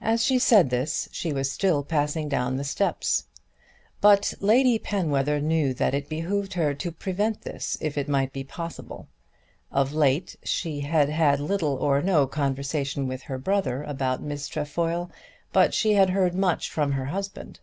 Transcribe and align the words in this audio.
As 0.00 0.22
she 0.22 0.38
said 0.38 0.70
this 0.70 1.08
she 1.10 1.32
was 1.32 1.50
still 1.50 1.82
passing 1.82 2.28
down 2.28 2.58
the 2.58 2.62
steps. 2.62 3.24
But 4.00 4.32
Lady 4.38 4.78
Penwether 4.78 5.40
knew 5.40 5.74
that 5.74 5.94
it 5.94 6.08
behoved 6.08 6.54
her 6.54 6.74
to 6.74 6.92
prevent 6.92 7.42
this 7.42 7.76
if 7.80 7.98
it 7.98 8.08
might 8.08 8.32
be 8.32 8.44
possible. 8.44 9.08
Of 9.72 9.92
late 9.92 10.36
she 10.44 10.82
had 10.82 11.08
had 11.08 11.40
little 11.40 11.74
or 11.74 12.00
no 12.02 12.28
conversation 12.28 13.08
with 13.08 13.22
her 13.22 13.36
brother 13.36 13.82
about 13.82 14.22
Miss 14.22 14.46
Trefoil, 14.46 15.10
but 15.52 15.74
she 15.74 15.94
had 15.94 16.10
heard 16.10 16.36
much 16.36 16.70
from 16.70 16.92
her 16.92 17.06
husband. 17.06 17.58